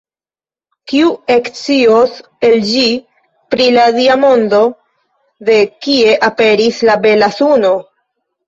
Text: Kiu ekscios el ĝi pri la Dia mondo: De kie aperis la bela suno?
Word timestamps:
Kiu 0.91 1.09
ekscios 1.33 2.15
el 2.49 2.57
ĝi 2.71 2.87
pri 3.55 3.67
la 3.77 3.83
Dia 3.99 4.17
mondo: 4.23 4.63
De 5.51 5.59
kie 5.85 6.19
aperis 6.33 6.85
la 6.91 7.01
bela 7.07 7.31
suno? 7.39 7.77